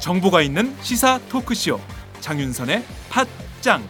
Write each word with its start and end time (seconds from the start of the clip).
정보가 0.00 0.40
있는 0.40 0.74
시사 0.80 1.18
토크쇼 1.28 1.78
장윤선의 2.20 2.82
팟짱 3.10 3.82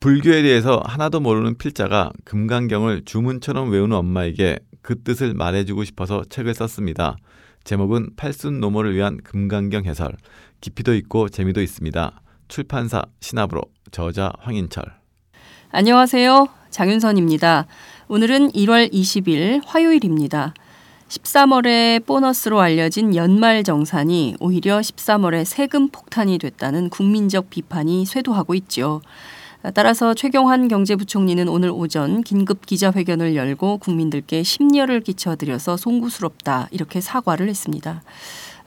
불교에 0.00 0.42
대해서 0.42 0.82
하나도 0.84 1.20
모르는 1.20 1.56
필자가 1.56 2.10
금강경을 2.24 3.04
주문처럼 3.04 3.70
외우는 3.70 3.96
엄마에게 3.96 4.58
그 4.80 5.00
뜻을 5.04 5.34
말해주고 5.34 5.84
싶어서 5.84 6.24
책을 6.28 6.54
썼습니다. 6.54 7.16
제목은 7.64 8.10
팔순 8.16 8.60
노모를 8.60 8.94
위한 8.94 9.18
금강경 9.22 9.84
해설. 9.84 10.16
깊이도 10.60 10.94
있고 10.96 11.28
재미도 11.28 11.62
있습니다. 11.62 12.20
출판사 12.48 13.02
신압으로 13.20 13.62
저자 13.90 14.32
황인철. 14.40 14.84
안녕하세요. 15.70 16.48
장윤선입니다. 16.70 17.66
오늘은 18.08 18.52
1월 18.52 18.92
20일 18.92 19.62
화요일입니다. 19.64 20.54
13월에 21.08 22.04
보너스로 22.04 22.60
알려진 22.60 23.14
연말 23.14 23.62
정산이 23.62 24.36
오히려 24.40 24.80
13월에 24.80 25.44
세금 25.44 25.88
폭탄이 25.88 26.38
됐다는 26.38 26.88
국민적 26.90 27.50
비판이 27.50 28.06
쇄도하고 28.06 28.54
있죠. 28.56 29.02
따라서 29.74 30.12
최경환 30.12 30.66
경제부총리는 30.66 31.48
오늘 31.48 31.70
오전 31.70 32.22
긴급 32.22 32.66
기자회견을 32.66 33.36
열고 33.36 33.78
국민들께 33.78 34.42
심려를 34.42 35.00
끼쳐드려서 35.00 35.76
송구스럽다 35.76 36.68
이렇게 36.72 37.00
사과를 37.00 37.48
했습니다. 37.48 38.02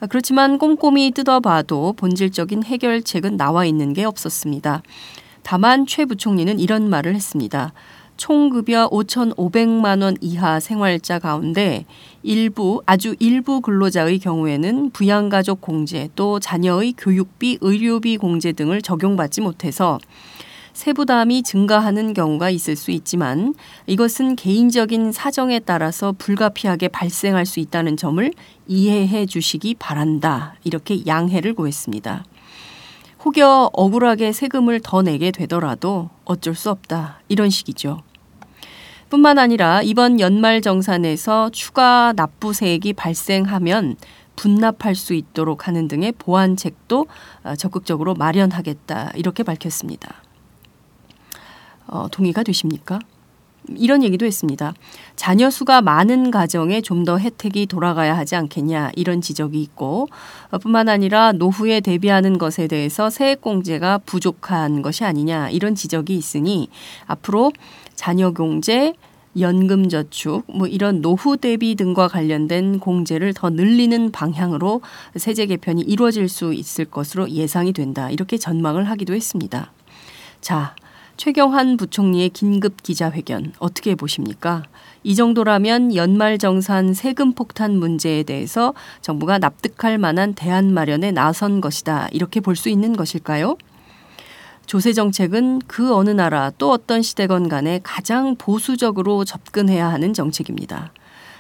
그렇지만 0.09 0.57
꼼꼼히 0.57 1.11
뜯어봐도 1.11 1.93
본질적인 1.93 2.63
해결책은 2.63 3.35
나와 3.35 3.65
있는 3.65 3.91
게 3.91 4.05
없었습니다. 4.05 4.83
다만 5.43 5.85
최 5.85 6.05
부총리는 6.05 6.59
이런 6.59 6.89
말을 6.89 7.13
했습니다. 7.13 7.73
총급여 8.17 8.89
5,500만 8.91 10.01
원 10.01 10.15
이하 10.21 10.61
생활자 10.61 11.19
가운데 11.19 11.85
일부 12.23 12.81
아주 12.85 13.15
일부 13.19 13.59
근로자의 13.59 14.19
경우에는 14.19 14.91
부양가족 14.91 15.59
공제 15.59 16.09
또 16.15 16.39
자녀의 16.39 16.93
교육비, 16.97 17.57
의료비 17.59 18.17
공제 18.17 18.53
등을 18.53 18.81
적용받지 18.81 19.41
못해서 19.41 19.99
세부담이 20.75 21.43
증가하는 21.43 22.13
경우가 22.13 22.49
있을 22.49 22.75
수 22.75 22.91
있지만 22.91 23.55
이것은 23.87 24.35
개인적인 24.35 25.13
사정에 25.13 25.59
따라서 25.59 26.11
불가피하게 26.11 26.89
발생할 26.89 27.45
수 27.45 27.61
있다는 27.61 27.95
점을 27.95 28.29
이해해 28.67 29.25
주시기 29.25 29.75
바란다. 29.79 30.55
이렇게 30.65 31.05
양해를 31.07 31.53
구했습니다. 31.53 32.25
혹여 33.23 33.69
억울하게 33.71 34.33
세금을 34.33 34.81
더 34.83 35.01
내게 35.01 35.31
되더라도 35.31 36.09
어쩔 36.25 36.53
수 36.53 36.69
없다. 36.69 37.21
이런 37.29 37.49
식이죠. 37.49 38.01
뿐만 39.09 39.39
아니라 39.39 39.81
이번 39.81 40.19
연말 40.19 40.61
정산에서 40.61 41.51
추가 41.51 42.11
납부세액이 42.17 42.93
발생하면 42.93 43.95
분납할 44.35 44.95
수 44.95 45.13
있도록 45.13 45.69
하는 45.69 45.87
등의 45.87 46.11
보완책도 46.19 47.07
적극적으로 47.57 48.13
마련하겠다. 48.13 49.13
이렇게 49.15 49.43
밝혔습니다. 49.43 50.24
어, 51.87 52.07
동의가 52.11 52.43
되십니까? 52.43 52.99
이런 53.75 54.03
얘기도 54.03 54.25
했습니다. 54.25 54.73
자녀 55.15 55.49
수가 55.49 55.81
많은 55.81 56.29
가정에 56.31 56.81
좀 56.81 57.05
더 57.05 57.19
혜택이 57.19 57.67
돌아가야 57.67 58.17
하지 58.17 58.35
않겠냐 58.35 58.91
이런 58.95 59.21
지적이 59.21 59.61
있고 59.61 60.07
어, 60.49 60.57
뿐만 60.57 60.89
아니라 60.89 61.33
노후에 61.33 61.81
대비하는 61.81 62.39
것에 62.39 62.67
대해서 62.67 63.09
세액공제가 63.11 63.99
부족한 63.99 64.81
것이 64.81 65.03
아니냐 65.03 65.49
이런 65.49 65.75
지적이 65.75 66.15
있으니 66.15 66.69
앞으로 67.05 67.51
자녀 67.95 68.31
공제 68.31 68.93
연금 69.39 69.89
저축 69.89 70.45
뭐 70.47 70.65
이런 70.65 71.01
노후 71.01 71.37
대비 71.37 71.75
등과 71.75 72.07
관련된 72.07 72.79
공제를 72.79 73.33
더 73.33 73.49
늘리는 73.49 74.11
방향으로 74.11 74.81
세제 75.15 75.45
개편이 75.45 75.81
이루어질 75.81 76.29
수 76.29 76.53
있을 76.53 76.85
것으로 76.85 77.29
예상이 77.29 77.73
된다. 77.73 78.09
이렇게 78.09 78.37
전망을 78.37 78.89
하기도 78.89 79.13
했습니다. 79.13 79.73
자, 80.39 80.75
최경환 81.17 81.77
부총리의 81.77 82.29
긴급 82.29 82.83
기자회견 82.83 83.53
어떻게 83.59 83.95
보십니까? 83.95 84.63
이 85.03 85.15
정도라면 85.15 85.95
연말정산 85.95 86.93
세금 86.93 87.33
폭탄 87.33 87.77
문제에 87.77 88.23
대해서 88.23 88.73
정부가 89.01 89.37
납득할 89.37 89.97
만한 89.97 90.33
대안 90.33 90.73
마련에 90.73 91.11
나선 91.11 91.61
것이다. 91.61 92.09
이렇게 92.11 92.41
볼 92.41 92.55
수 92.55 92.69
있는 92.69 92.95
것일까요? 92.95 93.57
조세 94.65 94.93
정책은 94.93 95.61
그 95.67 95.93
어느 95.95 96.09
나라 96.09 96.51
또 96.57 96.71
어떤 96.71 97.01
시대건 97.01 97.49
간에 97.49 97.79
가장 97.83 98.35
보수적으로 98.35 99.23
접근해야 99.23 99.87
하는 99.89 100.13
정책입니다. 100.13 100.91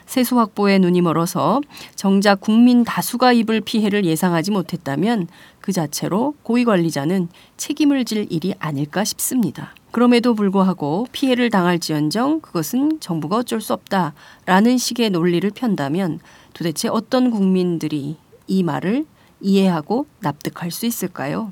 세수 0.05 0.37
확보에 0.39 0.79
눈이 0.79 1.01
멀어서 1.01 1.61
정작 1.95 2.41
국민 2.41 2.83
다수가 2.83 3.33
입을 3.33 3.61
피해를 3.61 4.05
예상하지 4.05 4.51
못했다면 4.51 5.27
그 5.61 5.71
자체로 5.71 6.35
고위 6.43 6.63
관리자는 6.63 7.27
책임을 7.57 8.05
질 8.05 8.27
일이 8.29 8.53
아닐까 8.59 9.03
싶습니다. 9.03 9.73
그럼에도 9.91 10.35
불구하고 10.35 11.07
피해를 11.11 11.49
당할지언정 11.49 12.41
그것은 12.41 12.99
정부가 12.99 13.37
어쩔 13.37 13.61
수 13.61 13.73
없다라는 13.73 14.77
식의 14.77 15.09
논리를 15.09 15.49
편다면 15.49 16.19
도대체 16.53 16.87
어떤 16.87 17.31
국민들이 17.31 18.17
이 18.47 18.63
말을 18.63 19.05
이해하고 19.41 20.05
납득할 20.19 20.71
수 20.71 20.85
있을까요? 20.85 21.49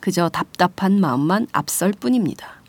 그저 0.00 0.28
답답한 0.28 1.00
마음만 1.00 1.46
앞설 1.52 1.92
뿐입니다. 1.92 2.61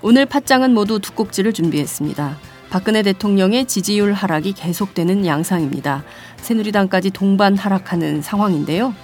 오늘 0.00 0.26
팟장은 0.26 0.74
모두 0.74 1.00
두 1.00 1.12
꼭지를 1.12 1.52
준비했습니다. 1.52 2.38
박근혜 2.70 3.02
대통령의 3.02 3.64
지지율 3.64 4.12
하락이 4.12 4.52
계속되는 4.52 5.26
양상입니다. 5.26 6.04
새누리당까지 6.36 7.10
동반 7.10 7.56
하락하는 7.56 8.22
상황인데요. 8.22 8.94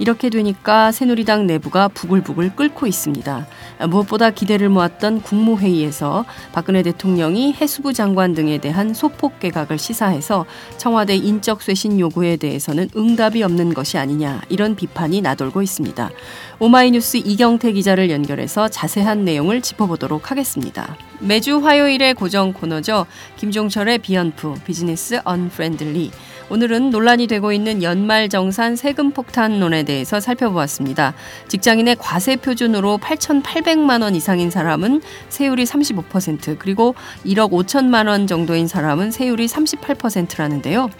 이렇게 0.00 0.30
되니까 0.30 0.90
새누리당 0.92 1.46
내부가 1.46 1.86
부글부글 1.88 2.56
끓고 2.56 2.86
있습니다. 2.86 3.46
무엇보다 3.88 4.30
기대를 4.30 4.70
모았던 4.70 5.20
국무회의에서 5.20 6.24
박근혜 6.52 6.82
대통령이 6.82 7.52
해수부 7.52 7.92
장관 7.92 8.34
등에 8.34 8.58
대한 8.58 8.94
소폭 8.94 9.38
개각을 9.38 9.78
시사해서 9.78 10.46
청와대 10.78 11.14
인적 11.14 11.60
쇄신 11.60 12.00
요구에 12.00 12.36
대해서는 12.36 12.88
응답이 12.96 13.42
없는 13.42 13.74
것이 13.74 13.98
아니냐 13.98 14.40
이런 14.48 14.74
비판이 14.74 15.20
나돌고 15.20 15.60
있습니다. 15.60 16.10
오마이뉴스 16.58 17.18
이경태 17.18 17.72
기자를 17.72 18.10
연결해서 18.10 18.68
자세한 18.68 19.26
내용을 19.26 19.60
짚어보도록 19.60 20.30
하겠습니다. 20.30 20.96
매주 21.20 21.58
화요일의 21.58 22.14
고정 22.14 22.52
코너죠. 22.52 23.06
김종철의 23.36 23.98
비언프 23.98 24.54
비즈니스 24.64 25.20
unfriendly 25.24 26.10
오늘은 26.50 26.90
논란이 26.90 27.28
되고 27.28 27.52
있는 27.52 27.80
연말 27.82 28.28
정산 28.28 28.74
세금 28.74 29.12
폭탄론에 29.12 29.84
대해서 29.84 30.18
살펴보았습니다. 30.18 31.14
직장인의 31.46 31.96
과세 32.00 32.34
표준으로 32.34 32.98
8,800만 32.98 34.02
원 34.02 34.16
이상인 34.16 34.50
사람은 34.50 35.00
세율이 35.28 35.64
35% 35.64 36.58
그리고 36.58 36.96
1억 37.24 37.52
5천만 37.52 38.08
원 38.08 38.26
정도인 38.26 38.66
사람은 38.66 39.12
세율이 39.12 39.46
38%라는데요. 39.46 40.90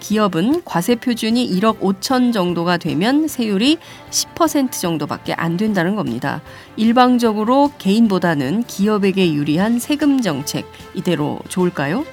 기업은 0.00 0.62
과세 0.64 0.96
표준이 0.96 1.48
1억 1.60 1.78
5천 1.80 2.32
정도가 2.32 2.78
되면 2.78 3.28
세율이 3.28 3.78
10% 4.10 4.72
정도밖에 4.72 5.34
안 5.34 5.56
된다는 5.56 5.94
겁니다. 5.94 6.42
일방적으로 6.76 7.70
개인보다는 7.78 8.64
기업에게 8.64 9.32
유리한 9.32 9.78
세금 9.78 10.20
정책 10.20 10.66
이대로 10.94 11.38
좋을까요? 11.48 12.04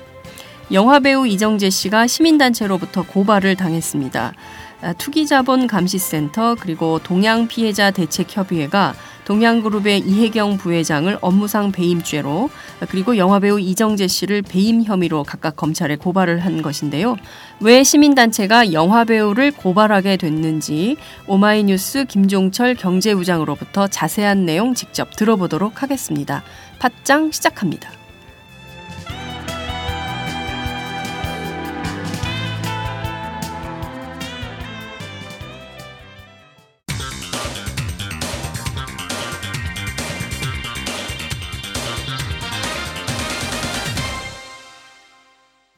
영화배우 0.72 1.28
이정재 1.28 1.70
씨가 1.70 2.08
시민단체로부터 2.08 3.04
고발을 3.04 3.56
당했습니다. 3.56 4.34
아, 4.82 4.94
투기자본 4.94 5.68
감시센터 5.68 6.56
그리고 6.60 7.00
동양 7.00 7.48
피해자 7.48 7.92
대책협의회가 7.92 8.94
동양그룹의 9.26 10.00
이혜경 10.06 10.56
부회장을 10.58 11.18
업무상 11.20 11.74
배임죄로 11.74 12.50
그리고 12.88 13.18
영화배우 13.18 13.60
이정재 13.60 14.08
씨를 14.08 14.42
배임 14.42 14.84
혐의로 14.84 15.24
각각 15.24 15.58
검찰에 15.58 15.98
고발을 15.98 16.40
한 16.40 16.62
것인데요. 16.62 17.18
왜 17.60 17.84
시민단체가 17.84 18.72
영화배우를 18.72 19.52
고발하게 19.52 20.16
됐는지 20.16 20.96
오마이뉴스 21.28 22.06
김종철 22.06 22.76
경제부장으로부터 22.76 23.88
자세한 23.88 24.46
내용 24.46 24.74
직접 24.74 25.14
들어보도록 25.18 25.84
하겠습니다. 25.84 26.44
팟짱 26.80 27.32
시작합니다. 27.32 27.97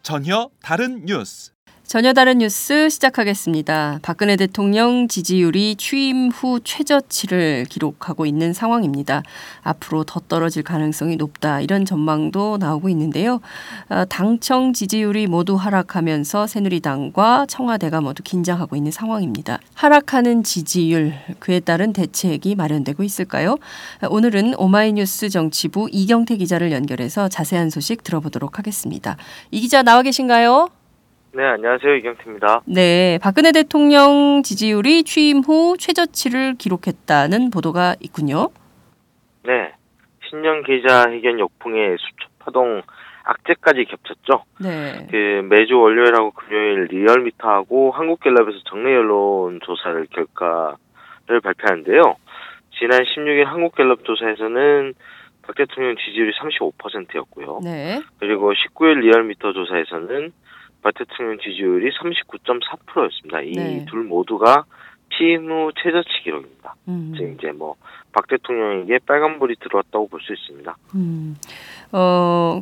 전혀 0.10 0.50
다른 0.64 1.06
뉴스. 1.06 1.52
전혀 1.90 2.14
다른 2.14 2.38
뉴스 2.38 2.88
시작하겠습니다. 2.88 3.98
박근혜 4.04 4.36
대통령 4.36 5.08
지지율이 5.08 5.76
취임 5.76 6.30
후 6.30 6.60
최저치를 6.64 7.66
기록하고 7.68 8.28
있는 8.28 8.54
상황입니다. 8.54 9.24
앞으로 9.64 10.04
더 10.04 10.20
떨어질 10.20 10.62
가능성이 10.62 11.16
높다 11.16 11.62
이런 11.62 11.86
전망도 11.86 12.58
나오고 12.60 12.90
있는데요. 12.90 13.42
어, 13.90 14.06
당청 14.08 14.72
지지율이 14.72 15.26
모두 15.26 15.56
하락하면서 15.56 16.46
새누리당과 16.46 17.48
청와대가 17.50 18.02
모두 18.02 18.22
긴장하고 18.22 18.76
있는 18.76 18.92
상황입니다. 18.92 19.58
하락하는 19.74 20.44
지지율 20.44 21.16
그에 21.40 21.60
따른 21.60 21.92
대책이 21.92 22.54
마련되고 22.54 23.02
있을까요? 23.02 23.58
오늘은 24.08 24.54
오마이뉴스 24.60 25.30
정치부 25.30 25.90
이경태 25.92 26.38
기자를 26.38 26.72
연결해서 26.72 27.30
자세한 27.30 27.72
소식 27.72 28.04
들어보도록 28.04 28.60
하겠습니다. 28.60 29.18
이 29.50 29.60
기자 29.60 29.82
나와 29.82 30.04
계신가요? 30.04 30.70
네, 31.32 31.44
안녕하세요. 31.44 31.96
이경태입니다. 31.98 32.62
네, 32.66 33.20
박근혜 33.22 33.52
대통령 33.52 34.42
지지율이 34.44 35.04
취임 35.04 35.40
후 35.40 35.78
최저치를 35.78 36.56
기록했다는 36.56 37.52
보도가 37.52 37.96
있군요. 38.00 38.50
네, 39.44 39.74
신년 40.28 40.64
기자회견 40.64 41.40
역풍에 41.40 41.98
수첩 42.00 42.40
파동 42.40 42.82
악재까지 43.24 43.86
겹쳤죠. 43.86 44.44
네. 44.60 45.08
그 45.12 45.48
매주 45.48 45.80
월요일하고 45.80 46.32
금요일 46.32 46.88
리얼미터하고 46.90 47.92
한국갤럽에서 47.92 48.58
정례 48.68 48.96
여론 48.96 49.60
조사를 49.64 50.08
결과를 50.08 51.42
발표하는데요. 51.44 52.02
지난 52.80 53.04
16일 53.04 53.46
한국갤럽 53.46 54.04
조사에서는 54.04 54.96
박 55.44 55.56
대통령 55.56 55.96
지지율이 55.96 56.32
35%였고요. 56.40 57.60
네. 57.64 58.02
그리고 58.20 58.52
19일 58.52 59.02
리얼미터 59.02 59.54
조사에서는 59.54 60.32
박 60.82 60.94
대통령 60.96 61.38
지지율이 61.40 61.92
39.4%였습니다. 61.92 63.42
이 63.42 63.52
네. 63.56 63.86
둘 63.90 64.04
모두가 64.04 64.66
취임 65.18 65.50
후 65.52 65.72
최저치 65.82 66.10
기록입니다. 66.24 66.76
음. 66.88 67.14
즉 67.18 67.36
이제 67.38 67.52
뭐 67.52 67.76
박 68.12 68.28
대통령에게 68.28 69.00
빨간불이 69.06 69.56
들어왔다고 69.60 70.08
볼 70.08 70.20
수 70.22 70.34
있습니다. 70.34 70.78
음. 70.96 71.36
어, 71.92 72.62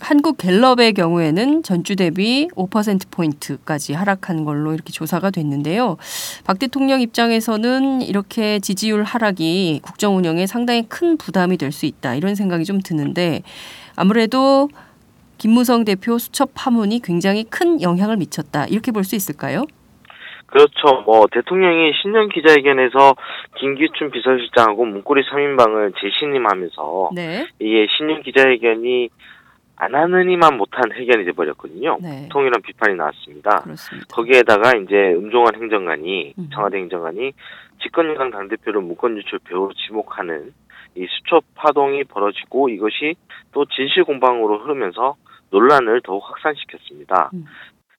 한국 0.00 0.36
갤럽의 0.38 0.92
경우에는 0.92 1.62
전주 1.64 1.96
대비 1.96 2.48
5% 2.54 3.10
포인트까지 3.10 3.94
하락한 3.94 4.44
걸로 4.44 4.72
이렇게 4.72 4.92
조사가 4.92 5.30
됐는데요. 5.30 5.96
박 6.44 6.58
대통령 6.58 7.00
입장에서는 7.00 8.02
이렇게 8.02 8.60
지지율 8.60 9.02
하락이 9.02 9.80
국정 9.82 10.16
운영에 10.16 10.46
상당히 10.46 10.88
큰 10.88 11.16
부담이 11.16 11.56
될 11.56 11.72
수 11.72 11.86
있다 11.86 12.14
이런 12.14 12.34
생각이 12.34 12.64
좀 12.64 12.80
드는데 12.80 13.42
아무래도 13.96 14.68
김무성 15.38 15.84
대표 15.84 16.18
수첩 16.18 16.50
파문이 16.54 17.00
굉장히 17.02 17.44
큰 17.44 17.80
영향을 17.80 18.16
미쳤다 18.16 18.66
이렇게 18.66 18.92
볼 18.92 19.04
수 19.04 19.16
있을까요? 19.16 19.64
그렇죠. 20.46 21.02
뭐 21.04 21.26
대통령이 21.30 21.92
신년 22.00 22.28
기자회견에서 22.30 23.14
김기춘 23.58 24.10
비서실장하고 24.10 24.84
문고리 24.84 25.22
3인방을 25.22 25.92
재신임하면서 26.00 27.10
네. 27.14 27.46
이게 27.58 27.86
신년 27.96 28.22
기자회견이 28.22 29.10
안 29.76 29.94
하느니만 29.94 30.56
못한 30.56 30.90
회견이 30.92 31.24
돼버렸거든요. 31.26 31.98
네. 32.02 32.28
통이란 32.30 32.62
비판이 32.62 32.96
나왔습니다. 32.96 33.60
그렇습니다. 33.60 34.06
거기에다가 34.10 34.72
이제 34.78 35.14
음종환 35.14 35.54
행정관이 35.54 36.34
음. 36.38 36.50
청와대 36.52 36.78
행정관이 36.78 37.32
집권여당 37.82 38.30
당대표를 38.30 38.80
문건 38.80 39.18
유출 39.18 39.38
배우로 39.40 39.72
지목하는 39.86 40.52
이 40.94 41.06
수첩 41.08 41.44
파동이 41.54 42.04
벌어지고 42.04 42.68
이것이 42.68 43.14
또 43.52 43.64
진실 43.66 44.04
공방으로 44.04 44.58
흐르면서 44.58 45.16
논란을 45.50 46.02
더욱 46.02 46.22
확산시켰습니다. 46.28 47.30
음. 47.34 47.44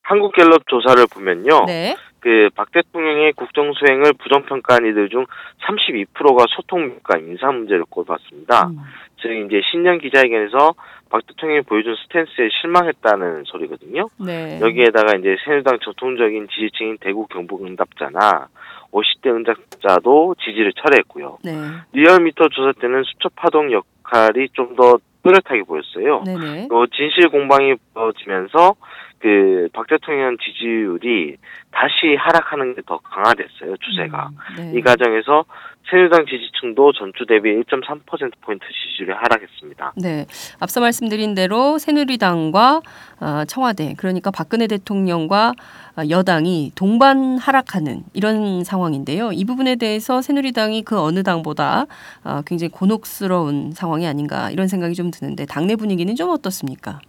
한국갤럽 0.03 0.67
조사를 0.67 1.05
보면요. 1.13 1.65
네. 1.67 1.95
그박 2.19 2.71
대통령의 2.71 3.33
국정 3.33 3.71
수행을 3.73 4.13
부정평가한 4.13 4.85
이들 4.87 5.09
중 5.09 5.25
32%가 5.67 6.45
소통과 6.49 7.17
인사 7.19 7.51
문제를 7.51 7.85
꼽았습니다. 7.89 8.67
음. 8.67 8.77
즉 9.21 9.31
이제 9.31 9.61
신년 9.71 9.99
기자회견에서 9.99 10.73
박 11.09 11.25
대통령이 11.27 11.61
보여준 11.61 11.95
스탠스에 11.95 12.49
실망했다는 12.61 13.43
소리거든요. 13.45 14.09
네. 14.19 14.59
여기에다가 14.61 15.17
이제 15.17 15.35
새누리당 15.45 15.79
전통적인 15.81 16.47
지지층인 16.49 16.97
대구 16.99 17.27
경북 17.27 17.65
응답자나 17.65 18.47
50대 18.91 19.27
응답자도 19.27 20.35
지지를 20.43 20.73
철회했고요. 20.73 21.37
네. 21.43 21.51
리얼미터 21.93 22.49
조사 22.49 22.71
때는 22.79 23.03
수첩 23.03 23.35
파동 23.35 23.71
역할이 23.71 24.49
좀 24.53 24.75
더 24.75 24.97
뚜렷하게 25.23 25.63
보였어요. 25.63 26.23
네네. 26.23 26.67
어, 26.71 26.85
진실 26.95 27.29
공방이 27.29 27.75
벌어지면서 27.93 28.75
그 29.19 29.69
박 29.73 29.87
대통령 29.87 30.37
지지율이 30.37 31.37
다시 31.71 32.15
하락하는 32.17 32.75
게 32.75 32.81
더 32.89 32.97
강화됐어요 32.99 33.75
추세가. 33.77 34.29
음, 34.31 34.55
네. 34.57 34.79
이 34.79 34.81
과정에서 34.81 35.45
새누리당 35.89 36.25
지지층도 36.25 36.93
전주 36.93 37.25
대비 37.27 37.49
1.3% 37.49 38.31
포인트 38.41 38.65
지지율이 38.65 39.13
하락했습니다. 39.13 39.93
네, 39.97 40.25
앞서 40.59 40.81
말씀드린 40.81 41.35
대로 41.35 41.77
새누리당과 41.77 42.81
어, 43.21 43.45
청와대 43.47 43.93
그러니까 43.97 44.31
박근혜 44.31 44.67
대통령과 44.67 45.53
어, 45.97 46.01
여당이 46.09 46.71
동반 46.75 47.37
하락하는 47.37 48.03
이런 48.13 48.63
상황인데요. 48.63 49.31
이 49.31 49.45
부분에 49.45 49.75
대해서 49.75 50.21
새누리당이 50.21 50.83
그 50.83 50.99
어느 50.99 51.21
당보다 51.23 51.85
어, 52.23 52.41
굉장히 52.45 52.69
곤혹스러운 52.71 53.71
상황이 53.73 54.07
아닌가 54.07 54.49
이런 54.51 54.67
생각이 54.67 54.95
좀 54.95 55.11
드는데 55.11 55.45
당내 55.45 55.75
분위기는 55.75 56.15
좀 56.15 56.29
어떻습니까? 56.29 56.99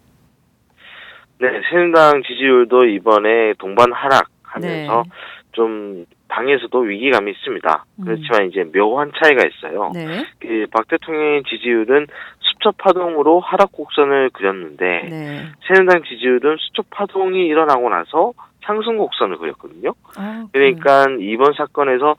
네, 1.41 1.63
새누리당 1.71 2.23
지지율도 2.23 2.85
이번에 2.85 3.55
동반 3.59 3.93
하락하면서 3.93 5.03
네. 5.05 5.11
좀 5.53 6.05
당에서도 6.29 6.79
위기감이 6.79 7.31
있습니다. 7.33 7.85
음. 7.99 8.05
그렇지만 8.05 8.49
이제 8.49 8.65
묘한 8.73 9.11
차이가 9.17 9.43
있어요. 9.47 9.91
네, 9.95 10.25
그박 10.39 10.87
대통령의 10.89 11.43
지지율은 11.45 12.07
수첩 12.41 12.77
파동으로 12.77 13.41
하락 13.41 13.73
곡선을 13.73 14.31
그렸는데 14.35 15.09
네. 15.09 15.43
새누리당 15.67 16.03
지지율은 16.05 16.57
수첩 16.59 16.91
파동이 16.91 17.47
일어나고 17.47 17.89
나서 17.89 18.35
상승 18.63 18.99
곡선을 18.99 19.39
그렸거든요. 19.39 19.95
아. 20.17 20.47
그러니까 20.53 21.07
이번 21.21 21.55
사건에서 21.55 22.17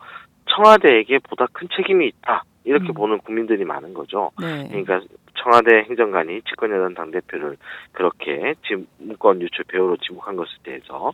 청와대에게 0.47 1.19
보다 1.19 1.45
큰 1.53 1.67
책임이 1.75 2.07
있다 2.07 2.43
이렇게 2.63 2.89
음. 2.89 2.93
보는 2.93 3.19
국민들이 3.19 3.65
많은 3.65 3.93
거죠. 3.93 4.31
네, 4.39 4.67
그러니까 4.69 5.01
청와대 5.35 5.83
행정관이 5.89 6.41
집권여당 6.43 6.93
당대표를 6.93 7.57
그렇게 7.91 8.53
지- 8.67 8.85
문건 8.99 9.41
유출 9.41 9.65
배우로 9.65 9.97
지목한 9.97 10.35
것에 10.35 10.51
대해서 10.63 11.11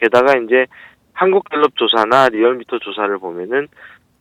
게다가 0.00 0.38
이제 0.38 0.66
한국갤럽 1.12 1.74
조사나 1.76 2.28
리얼미터 2.28 2.78
조사를 2.78 3.16
보면은 3.18 3.68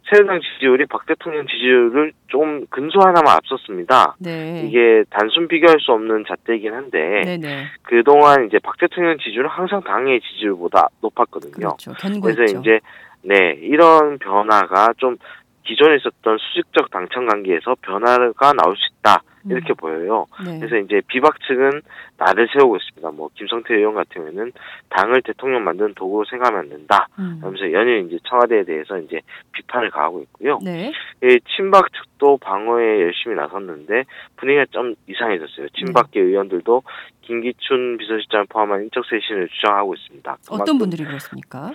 새누리당 0.10 0.42
지지율이 0.42 0.86
박 0.88 1.06
대통령 1.06 1.48
지지율을 1.48 2.12
좀 2.28 2.66
근소 2.70 3.00
하나만 3.00 3.38
앞섰습니다. 3.38 4.16
네, 4.20 4.66
이게 4.68 5.04
단순 5.10 5.48
비교할 5.48 5.78
수 5.80 5.92
없는 5.94 6.26
잣대이긴 6.28 6.74
한데 6.74 7.22
네, 7.24 7.38
네, 7.38 7.66
그동안 7.84 8.46
이제 8.46 8.60
박 8.60 8.78
대통령 8.78 9.18
지지율은 9.18 9.50
항상 9.50 9.82
당의 9.82 10.20
지지율보다 10.22 10.90
높았거든요. 11.02 11.54
그렇죠. 11.54 11.94
그래서. 12.22 12.60
이제 12.60 12.80
네 13.22 13.58
이런 13.62 14.18
변화가 14.20 14.94
좀 14.98 15.16
기존에 15.64 15.96
있었던 15.98 16.38
수직적 16.38 16.92
당청 16.92 17.28
관계에서 17.28 17.76
변화가 17.82 18.54
나올 18.54 18.76
수 18.76 18.84
있다 19.00 19.24
이렇게 19.50 19.74
음. 19.74 19.76
보여요. 19.76 20.26
네. 20.46 20.60
그래서 20.60 20.78
이제 20.78 21.02
비박 21.08 21.40
측은 21.42 21.82
나를 22.18 22.48
세우고 22.54 22.78
있습니다. 22.78 23.12
뭐 23.12 23.30
김성태 23.36 23.76
의원 23.76 23.96
같은 23.96 24.14
경우에는 24.14 24.52
당을 24.90 25.22
대통령 25.24 25.64
만드는 25.64 25.96
도구로 25.96 26.26
생각하면 26.30 26.62
안 26.62 26.70
된다. 26.70 27.08
음. 27.20 27.40
하면서 27.42 27.72
연일 27.72 28.06
이제 28.08 28.18
청와대에 28.24 28.64
대해서 28.64 28.98
이제 29.00 29.20
비판을 29.52 29.90
가하고 29.92 30.22
있고요. 30.22 30.60
네, 30.64 30.94
이 31.24 31.40
친박 31.56 31.92
측도 31.94 32.38
방어에 32.38 33.02
열심히 33.02 33.36
나섰는데 33.36 34.06
분위기가 34.38 34.66
좀 34.72 34.96
이상해졌어요. 35.08 35.68
친박계 35.70 36.22
네. 36.22 36.26
의원들도 36.28 36.84
김기춘 37.22 37.98
비서실장을 37.98 38.46
포함한 38.50 38.84
인적 38.84 39.04
쇄신을 39.06 39.50
주장하고 39.50 39.94
있습니다. 39.94 40.38
어떤 40.50 40.78
분들이 40.78 41.04
그렇습니까? 41.04 41.72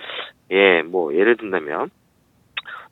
예, 0.51 0.81
뭐 0.81 1.13
예를 1.13 1.37
든다면 1.37 1.91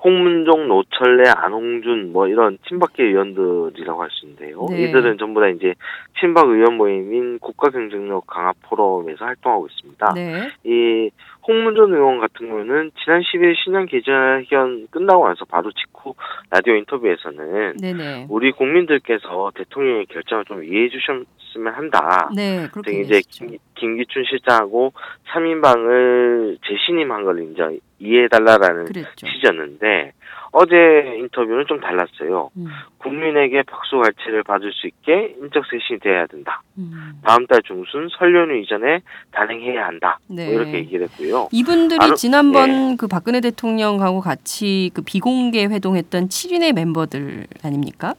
홍문종, 0.04 0.68
노철래, 0.68 1.30
안홍준 1.30 2.12
뭐 2.14 2.28
이런 2.28 2.58
친박계 2.68 3.04
의원들이라고 3.04 4.02
할 4.02 4.10
수 4.12 4.26
있는데요. 4.26 4.66
네. 4.70 4.84
이들은 4.84 5.18
전부 5.18 5.40
다 5.40 5.48
이제 5.48 5.74
친박 6.20 6.50
의원 6.50 6.76
모임인 6.78 7.40
국가경쟁력 7.40 8.28
강화 8.28 8.54
포럼에서 8.64 9.26
활동하고 9.26 9.68
있습니다. 9.68 10.14
네, 10.16 10.50
이 10.64 11.10
홍문종 11.48 11.94
의원 11.94 12.20
같은 12.20 12.48
경우는 12.48 12.92
지난 13.04 13.22
10일 13.22 13.56
신년 13.64 13.86
기자회견 13.86 14.88
끝나고 14.92 15.28
나서 15.28 15.46
바로 15.46 15.72
직후 15.72 16.14
라디오 16.50 16.76
인터뷰에서는 16.76 17.78
네, 17.78 17.94
네, 17.94 18.26
우리 18.30 18.52
국민들께서 18.52 19.52
대통령의 19.56 20.06
결정을 20.08 20.46
좀 20.46 20.64
이해해 20.64 20.90
주셨으면 20.90 21.74
한다. 21.74 22.30
네, 22.36 22.64
즉 22.64 22.72
그렇게 22.72 23.00
이제. 23.02 23.22
김, 23.30 23.58
김기춘 23.76 24.24
실장하고 24.26 24.92
3인방을 25.30 26.58
재신임한 26.68 27.24
걸 27.24 27.40
인정 27.40 27.78
이해해달라라는 28.00 28.86
그랬죠. 28.86 29.26
취지였는데 29.28 30.14
어제 30.52 30.76
인터뷰는 31.20 31.66
좀 31.68 31.80
달랐어요. 31.82 32.50
음, 32.58 32.68
국민에게 33.00 33.64
박수갈채를 33.64 34.44
받을 34.44 34.72
수 34.72 34.88
있게 34.88 35.36
인적 35.42 35.64
쇄신이 35.70 36.00
돼야 36.00 36.26
된다. 36.26 36.62
음. 36.78 37.14
다음 37.24 37.46
달 37.48 37.62
중순 37.64 38.08
설 38.18 38.34
연휴 38.36 38.56
이전에 38.62 39.02
단행해야 39.32 39.86
한다. 39.86 40.20
뭐 40.28 40.38
네. 40.38 40.50
이렇게 40.50 40.74
얘기를 40.76 41.06
했고요. 41.08 41.50
이분들이 41.52 42.00
아르- 42.02 42.16
지난번 42.16 42.98
그 42.98 43.08
박근혜 43.08 43.42
대통령하고 43.42 44.22
같이 44.22 44.90
그 44.94 45.02
비공개 45.02 45.66
회동했던 45.66 46.30
7인의 46.30 46.74
멤버들 46.74 47.46
아닙니까? 47.64 48.16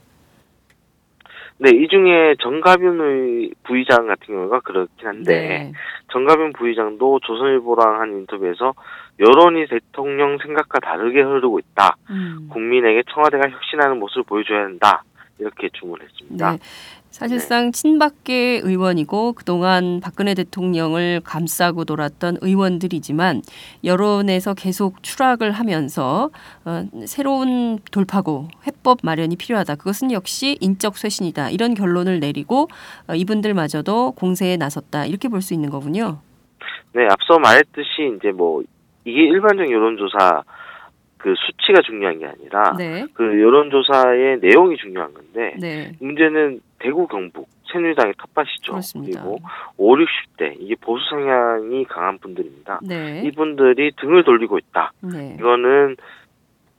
네, 1.61 1.71
이 1.71 1.89
중에 1.89 2.37
정가빈 2.41 3.01
의 3.01 3.51
부의장 3.65 4.07
같은 4.07 4.27
경우가 4.27 4.61
그렇긴 4.61 5.09
한데 5.09 5.33
네. 5.33 5.73
정가빈 6.13 6.53
부의장도 6.53 7.21
조선일보랑 7.25 8.01
한 8.01 8.13
인터뷰에서 8.13 8.75
여론이 9.19 9.67
대통령 9.67 10.39
생각과 10.39 10.79
다르게 10.79 11.21
흐르고 11.21 11.59
있다. 11.59 11.97
음. 12.11 12.49
국민에게 12.51 13.03
청와대가 13.13 13.49
혁신하는 13.51 13.99
모습을 13.99 14.23
보여줘야 14.23 14.65
한다. 14.65 15.03
이렇게 15.41 15.69
주문했습니다. 15.73 16.53
네. 16.53 16.59
사실상 17.11 17.73
친박계 17.73 18.61
의원이고 18.63 19.33
그동안 19.33 20.01
박근혜 20.01 20.35
대통령을 20.35 21.21
감싸고 21.25 21.85
돌았던 21.85 22.39
의원들이지만 22.43 23.43
여론에서 23.83 24.55
계속 24.55 25.03
추락을 25.03 25.51
하면서 25.53 26.31
어, 26.65 26.85
새로운 27.07 27.79
돌파구, 27.91 28.49
해법 28.79 28.99
마련이 29.03 29.37
필요하다. 29.37 29.77
그것은 29.77 30.13
역시 30.13 30.57
인적 30.61 30.97
쇄신이다. 30.97 31.51
이런 31.51 31.75
결론을 31.75 32.21
내리고 32.21 32.69
어, 33.09 33.15
이분들마저도 33.15 34.13
공세에 34.13 34.57
나섰다. 34.57 35.07
이렇게 35.07 35.29
볼 35.29 35.39
수 35.39 35.55
있는 35.55 35.71
거군요. 35.71 36.19
네, 36.93 37.07
앞서 37.11 37.39
말했듯이 37.39 38.17
이제 38.19 38.33
뭐 38.33 38.63
이게 39.05 39.21
일반적 39.23 39.71
여론조사 39.71 40.43
그 41.17 41.33
수치가 41.37 41.81
중요한 41.83 42.19
게 42.19 42.27
아니라 42.27 42.75
네. 42.77 43.07
그 43.15 43.23
여론조사의 43.41 44.41
내용이 44.41 44.77
중요한 44.77 45.15
건데 45.15 45.55
네. 45.61 45.93
문제는 46.01 46.61
대구 46.81 47.07
경북 47.07 47.49
새누리당의 47.73 48.15
텃밭이죠. 48.19 48.73
그렇습니다. 48.73 49.23
그리고 49.23 49.39
5, 49.77 49.95
60대 49.97 50.57
이게 50.59 50.75
보수 50.81 51.05
성향이 51.11 51.85
강한 51.85 52.19
분들입니다. 52.19 52.81
네. 52.83 53.23
이분들이 53.25 53.93
등을 54.01 54.25
돌리고 54.25 54.59
있다. 54.59 54.93
네. 55.03 55.37
이거는 55.39 55.97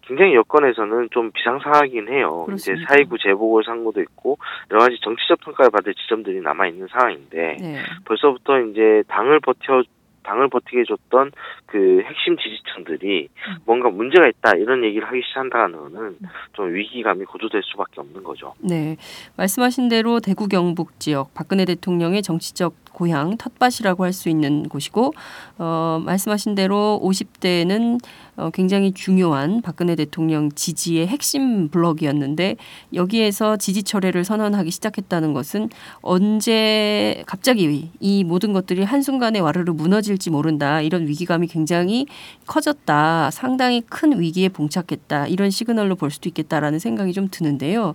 굉장히 0.09 0.33
여건에서는 0.33 1.09
좀 1.11 1.31
비상사하긴 1.31 2.07
해요. 2.09 2.47
이제 2.53 2.71
그렇습니다. 2.73 2.93
사이구 2.93 3.17
재보궐 3.19 3.63
상고도 3.63 4.01
있고 4.01 4.39
여러 4.71 4.81
가지 4.81 4.97
정치적 5.01 5.39
평가를 5.41 5.69
받을 5.69 5.93
지점들이 5.93 6.41
남아 6.41 6.67
있는 6.67 6.87
상황인데 6.87 7.57
네. 7.61 7.77
벌써부터 8.05 8.59
이제 8.61 9.03
당을 9.07 9.39
버텨 9.39 9.83
당을 10.23 10.49
버티게 10.49 10.81
해줬던 10.81 11.31
그 11.65 12.01
핵심 12.05 12.37
지지층들이 12.37 13.29
음. 13.31 13.55
뭔가 13.65 13.89
문제가 13.89 14.27
있다 14.27 14.57
이런 14.57 14.83
얘기를 14.83 15.07
하기 15.07 15.21
시작한다는 15.27 15.79
거는 15.79 16.17
좀 16.53 16.73
위기감이 16.73 17.25
고조될 17.25 17.61
수밖에 17.63 18.01
없는 18.01 18.23
거죠. 18.23 18.53
네. 18.59 18.97
말씀하신 19.37 19.89
대로 19.89 20.19
대구 20.19 20.47
경북 20.47 20.99
지역 20.99 21.33
박근혜 21.33 21.65
대통령의 21.65 22.21
정치적 22.21 22.73
고향 22.99 23.37
텃밭이라고 23.37 24.03
할 24.03 24.09
수 24.19 24.27
있는 24.27 24.67
곳이고 24.67 25.13
어, 25.57 26.01
말씀하신 26.03 26.55
대로 26.55 26.99
50대는 27.01 27.99
어, 28.35 28.49
굉장히 28.51 28.93
중요한 28.93 29.61
박근혜 29.61 29.95
대통령 29.95 30.49
지지의 30.51 31.07
핵심 31.07 31.69
블록이었는데 31.69 32.55
여기에서 32.93 33.57
지지 33.57 33.83
철회를 33.83 34.23
선언하기 34.23 34.71
시작했다는 34.71 35.33
것은 35.33 35.69
언제 36.01 37.21
갑자기 37.25 37.91
이 37.99 38.23
모든 38.23 38.53
것들이 38.53 38.83
한순간에 38.83 39.39
와르르 39.39 39.73
무너질지 39.73 40.29
모른다 40.29 40.81
이런 40.81 41.07
위기감이 41.07 41.47
굉장히 41.47 42.05
커졌다 42.47 43.29
상당히 43.31 43.81
큰 43.81 44.19
위기에 44.19 44.49
봉착했다 44.49 45.27
이런 45.27 45.49
시그널로 45.49 45.95
볼 45.95 46.11
수도 46.11 46.29
있겠다라는 46.29 46.79
생각이 46.79 47.13
좀 47.13 47.27
드는데요. 47.29 47.93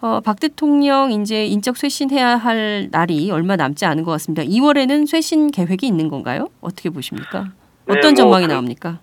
어, 0.00 0.20
박 0.20 0.38
대통령 0.38 1.10
이제 1.12 1.46
인적 1.46 1.76
쇄신해야 1.76 2.36
할 2.36 2.88
날이 2.90 3.30
얼마 3.30 3.56
남지 3.56 3.84
않은 3.84 4.04
것 4.04 4.12
같습니다. 4.12 4.39
2월에는 4.44 5.06
쇄신 5.06 5.50
계획이 5.50 5.86
있는 5.86 6.08
건가요? 6.08 6.48
어떻게 6.60 6.90
보십니까? 6.90 7.44
네, 7.86 7.94
어떤 7.96 8.10
뭐 8.12 8.14
전망이 8.14 8.46
당- 8.46 8.56
나옵니까? 8.56 8.98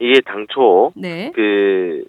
이게 0.00 0.20
당초 0.20 0.92
네, 0.94 1.32
그 1.34 2.04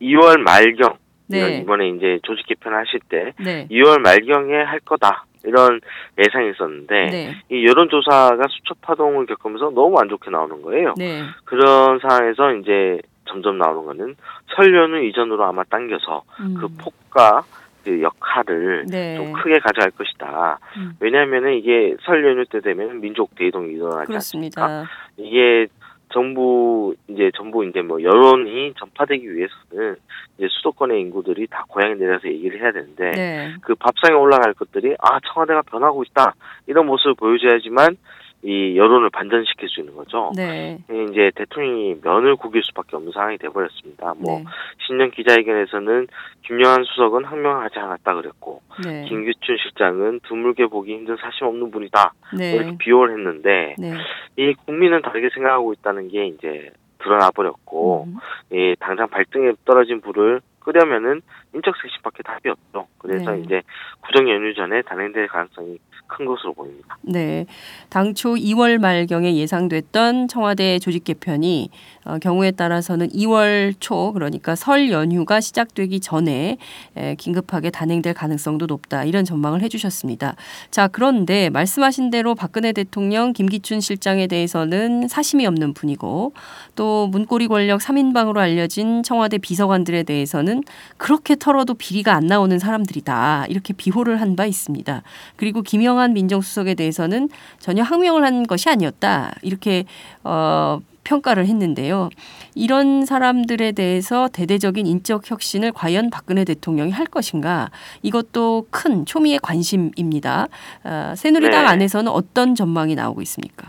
2월 0.00 0.38
말경 0.38 0.96
네, 1.28 1.58
이번에 1.58 1.88
이제 1.90 2.18
조직 2.22 2.46
개편을 2.46 2.78
하실 2.78 3.00
때 3.08 3.32
네, 3.42 3.66
2월 3.70 3.98
말경에 4.00 4.54
할 4.62 4.80
거다 4.80 5.24
이런 5.44 5.80
예상이 6.18 6.50
있었는데 6.50 6.94
네, 7.10 7.34
이 7.50 7.66
여론조사가 7.66 8.42
수첩 8.48 8.80
파동을 8.82 9.26
겪으면서 9.26 9.70
너무 9.70 9.98
안 9.98 10.08
좋게 10.08 10.30
나오는 10.30 10.60
거예요. 10.62 10.94
네, 10.98 11.22
그런 11.44 11.98
상황에서 12.00 12.52
이제 12.56 13.00
점점 13.28 13.58
나오는 13.58 13.84
거는 13.84 14.14
설 14.54 14.74
연휴 14.74 15.02
이전으로 15.08 15.44
아마 15.44 15.62
당겨서 15.64 16.22
음, 16.40 16.54
그 16.60 16.68
폭과 16.78 17.42
그 17.86 18.02
역할을 18.02 18.86
네, 18.90 19.16
좀 19.16 19.32
크게 19.32 19.60
가져갈 19.60 19.92
것이다. 19.92 20.58
음. 20.76 20.96
왜냐하면은 20.98 21.54
이게 21.54 21.94
설 22.02 22.24
연휴 22.24 22.44
때 22.46 22.60
되면 22.60 23.00
민족 23.00 23.32
대이동이 23.36 23.74
일어나지 23.74 24.12
않습니까? 24.12 24.66
그렇습니다. 24.66 24.90
이게 25.16 25.68
정부 26.12 26.96
이제 27.08 27.30
전부 27.36 27.64
이제 27.64 27.82
뭐 27.82 28.02
여론이 28.02 28.74
전파되기 28.76 29.22
위해서는 29.24 29.96
이제 30.36 30.48
수도권의 30.50 31.00
인구들이 31.00 31.46
다 31.46 31.64
고향에 31.68 31.94
내려서 31.94 32.26
얘기를 32.26 32.60
해야 32.60 32.72
되는데 32.72 33.10
네, 33.12 33.54
그 33.60 33.76
밥상에 33.76 34.14
올라갈 34.14 34.52
것들이 34.54 34.96
아 34.98 35.20
청와대가 35.32 35.62
변하고 35.62 36.02
있다 36.02 36.34
이런 36.66 36.86
모습을 36.86 37.14
보여줘야지만 37.14 37.96
이 38.46 38.76
여론을 38.76 39.10
반전시킬 39.10 39.68
수 39.68 39.80
있는 39.80 39.96
거죠. 39.96 40.30
네, 40.36 40.78
이제 41.10 41.32
대통령이 41.34 41.96
면을 42.00 42.36
구길 42.36 42.62
수밖에 42.62 42.94
없는 42.94 43.10
상황이 43.10 43.38
돼버렸습니다. 43.38 44.14
뭐 44.18 44.38
네, 44.38 44.44
신년 44.86 45.10
기자회견에서는 45.10 46.06
김영한 46.46 46.84
수석은 46.84 47.24
항명하지 47.24 47.76
않았다 47.80 48.14
그랬고 48.14 48.62
네, 48.84 49.04
김규춘 49.08 49.56
실장은 49.60 50.20
드물게 50.28 50.66
보기 50.66 50.94
힘든 50.94 51.16
사심 51.16 51.48
없는 51.48 51.72
분이다. 51.72 52.12
네, 52.38 52.54
이렇게 52.54 52.76
비호를 52.78 53.18
했는데 53.18 53.74
네, 53.78 53.94
이 54.36 54.54
국민은 54.54 55.02
다르게 55.02 55.28
생각하고 55.34 55.72
있다는 55.72 56.06
게 56.06 56.26
이제 56.28 56.70
드러나 57.00 57.32
버렸고 57.32 58.06
음, 58.06 58.16
이 58.52 58.76
당장 58.78 59.08
발등에 59.08 59.54
떨어진 59.64 60.00
불을 60.00 60.40
끄려면은 60.60 61.20
인적 61.56 61.74
쇄신밖에 61.82 62.22
답이 62.22 62.50
없죠. 62.50 62.86
그래서 62.98 63.32
네. 63.32 63.40
이제 63.40 63.62
구정 64.00 64.28
연휴 64.28 64.54
전에 64.54 64.82
단행될 64.82 65.26
가능성이 65.28 65.78
큰 66.06 66.24
것으로 66.24 66.52
보입니다. 66.52 66.96
네. 67.02 67.46
당초 67.88 68.34
2월 68.34 68.78
말경에 68.78 69.34
예상됐던 69.36 70.28
청와대 70.28 70.78
조직 70.78 71.04
개편이 71.04 71.70
어, 72.04 72.18
경우에 72.18 72.52
따라서는 72.52 73.08
2월 73.08 73.74
초 73.80 74.12
그러니까 74.12 74.54
설 74.54 74.90
연휴가 74.90 75.40
시작되기 75.40 76.00
전에 76.00 76.58
에, 76.96 77.14
긴급하게 77.16 77.70
단행될 77.70 78.14
가능성도 78.14 78.66
높다 78.66 79.04
이런 79.04 79.24
전망을 79.24 79.62
해주셨습니다. 79.62 80.36
자 80.70 80.88
그런데 80.88 81.50
말씀하신 81.50 82.10
대로 82.10 82.34
박근혜 82.34 82.72
대통령 82.72 83.32
김기춘 83.32 83.80
실장에 83.80 84.26
대해서는 84.26 85.08
사심이 85.08 85.46
없는 85.46 85.74
분이고 85.74 86.32
또 86.76 87.08
문고리 87.08 87.48
권력 87.48 87.80
3인방으로 87.80 88.38
알려진 88.38 89.02
청와대 89.02 89.38
비서관들에 89.38 90.04
대해서는 90.04 90.62
그렇게 90.96 91.34
털어도 91.46 91.74
비리가 91.74 92.12
안 92.12 92.26
나오는 92.26 92.58
사람들이다 92.58 93.46
이렇게 93.48 93.72
비호를 93.72 94.20
한 94.20 94.36
바 94.36 94.44
있습니다. 94.44 95.02
그리고 95.36 95.62
김영한 95.62 96.12
민정수석에 96.12 96.74
대해서는 96.74 97.30
전혀 97.58 97.82
항명을 97.82 98.22
한 98.22 98.42
것이 98.46 98.68
아니었다 98.68 99.32
이렇게 99.40 99.84
어, 100.24 100.80
평가를 101.04 101.46
했는데요. 101.46 102.10
이런 102.54 103.06
사람들에 103.06 103.72
대해서 103.72 104.28
대대적인 104.28 104.86
인적 104.86 105.30
혁신을 105.30 105.72
과연 105.72 106.10
박근혜 106.10 106.44
대통령이 106.44 106.90
할 106.90 107.06
것인가 107.06 107.70
이것도 108.02 108.66
큰 108.70 109.06
초미의 109.06 109.38
관심입니다. 109.38 110.48
어, 110.84 111.14
새누리당 111.16 111.62
네. 111.62 111.68
안에서는 111.70 112.10
어떤 112.12 112.54
전망이 112.54 112.94
나오고 112.94 113.22
있습니까? 113.22 113.68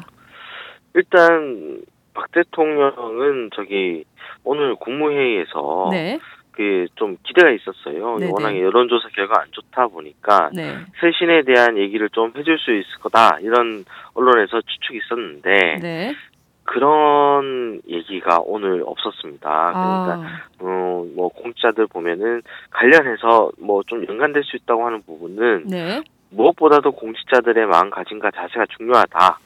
일단 0.95 1.81
박 2.13 2.29
대통령은 2.33 3.51
저기 3.55 4.03
오늘 4.43 4.75
국무회의에서 4.75 5.89
네, 5.91 6.19
그 6.57 6.87
좀 6.95 7.17
기대가 7.23 7.51
있었어요. 7.51 8.17
네네. 8.17 8.31
워낙에 8.31 8.59
여론조사 8.61 9.09
결과 9.09 9.41
안 9.41 9.47
좋다 9.51 9.87
보니까 9.87 10.49
네, 10.53 10.75
쇄신에 10.99 11.43
대한 11.43 11.77
얘기를 11.77 12.09
좀 12.09 12.33
해줄 12.35 12.57
수 12.57 12.73
있을 12.73 12.89
거다 12.99 13.37
이런 13.41 13.85
언론에서 14.15 14.61
추측이 14.61 14.97
있었는데 14.97 15.79
네. 15.79 16.15
그런 16.63 17.79
얘기가 17.87 18.39
오늘 18.43 18.83
없었습니다. 18.85 19.47
그러니까 19.47 20.27
아, 20.27 20.41
어, 20.59 21.05
뭐 21.15 21.29
공직자들 21.29 21.87
보면은 21.87 22.41
관련해서 22.71 23.51
뭐 23.59 23.83
좀 23.87 24.05
연관될 24.07 24.43
수 24.43 24.57
있다고 24.57 24.85
하는 24.85 25.01
부분은 25.03 25.67
네, 25.67 26.01
무엇보다도 26.31 26.91
공직자들의 26.93 27.67
마음가짐과 27.67 28.31
자세가 28.31 28.65
중요하다. 28.77 29.39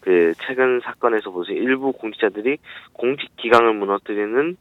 그 0.00 0.32
최근 0.46 0.80
사건에서 0.82 1.30
보세요. 1.30 1.56
일부 1.56 1.92
공직자들이 1.92 2.56
공직 2.92 3.36
기강을 3.36 3.74
무너뜨리는 3.74 4.56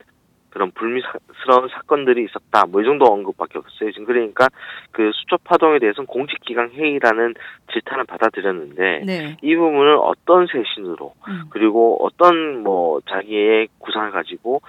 그런 0.53 0.71
불미스러운 0.71 1.67
사건들이 1.71 2.25
있었다. 2.25 2.65
뭐 2.67 2.81
이 2.81 2.85
정도 2.85 3.05
언급밖에 3.05 3.57
없어요. 3.57 3.91
지금 3.91 4.05
그러니까 4.05 4.47
그 4.91 5.09
수첩 5.13 5.43
파동에 5.43 5.79
대해서는 5.79 6.05
공직기강 6.05 6.71
회의라는 6.71 7.33
질타는 7.71 8.05
받아들였는데 8.05 9.03
네. 9.05 9.37
이 9.41 9.55
부분을 9.55 9.97
어떤 10.01 10.45
쇄신으로 10.47 11.13
음. 11.27 11.45
그리고 11.49 11.97
어떤 12.05 12.61
뭐 12.61 12.99
자기의 13.09 13.69
구상을 13.79 14.11
가지고 14.11 14.61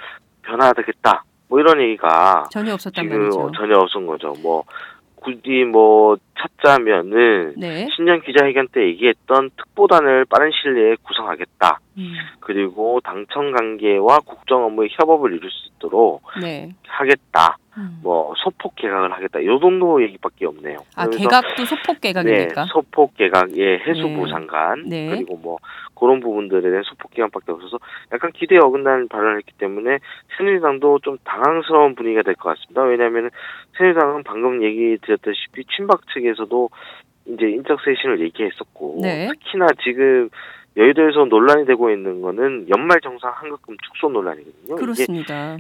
변화하겠다. 0.43 1.25
뭐 1.49 1.61
이런 1.61 1.81
얘기가 1.81 2.45
전혀 2.51 2.73
없었단 2.75 3.09
말이죠. 3.09 3.51
전혀 3.57 3.75
없은 3.77 4.07
거죠. 4.07 4.33
뭐 4.43 4.65
굳이 5.25 5.65
뭐 5.65 6.17
찾자면은 6.39 7.55
네. 7.57 7.89
신년 7.97 8.21
기자회견 8.21 8.69
때 8.69 8.83
얘기했던 8.89 9.51
특보단을 9.57 10.27
빠른 10.27 10.51
시일 10.53 10.75
내에 10.75 10.97
구성하겠다. 11.03 11.81
음. 11.99 12.15
그리고 12.41 13.01
당청 13.03 13.53
관계와 13.53 14.19
국정 14.21 14.65
업무의 14.65 14.91
협업을 14.93 15.33
이룰 15.33 15.51
수 15.51 15.71
있도록 15.77 16.23
네. 16.41 16.71
하겠다. 16.87 17.57
음. 17.77 17.99
뭐 18.03 18.33
소폭 18.37 18.77
개각을 18.77 19.13
하겠다. 19.13 19.45
요 19.45 19.59
정도 19.59 20.03
얘기밖에 20.03 20.47
없네요. 20.47 20.79
아 20.97 21.09
개각도 21.09 21.65
소폭 21.65 22.01
개각입니까? 22.01 22.63
네, 22.65 22.69
소폭 22.73 23.15
개각, 23.17 23.57
예, 23.57 23.79
해수부 23.79 24.25
네. 24.27 24.31
장관 24.31 24.89
네. 24.89 25.09
그리고 25.09 25.37
뭐 25.37 25.59
그런 25.95 26.21
부분들에 26.21 26.63
대한 26.63 26.83
소폭 26.85 27.13
개각밖에 27.13 27.53
없어서 27.53 27.79
약간 28.13 28.31
기대에 28.33 28.59
어긋나는 28.59 29.09
발언을 29.09 29.39
했기 29.39 29.53
때문에 29.59 29.99
새누리당도 30.37 31.01
좀 31.01 31.19
당황스러운 31.25 31.95
분위기가 31.95 32.23
될 32.23 32.35
것 32.35 32.51
같습니다. 32.57 32.83
왜냐하면 32.83 33.31
새누리당은 33.79 34.23
방금 34.25 34.63
얘기 34.63 34.97
드렸다시피 35.03 35.65
친박 35.77 36.03
측에서도 36.13 36.71
이제 37.27 37.47
인적 37.49 37.81
쇄신을 37.85 38.21
얘기했었고 38.21 38.99
네. 39.03 39.29
특히나 39.29 39.67
지금 39.83 40.29
여의도에서 40.77 41.25
논란이 41.27 41.67
되고 41.67 41.89
있는 41.91 42.21
거는 42.21 42.67
연말 42.69 43.01
정상 43.01 43.33
한급금 43.35 43.77
축소 43.83 44.09
논란이거든요. 44.09 44.75
이게 44.75 44.75
그렇습니다. 44.75 45.57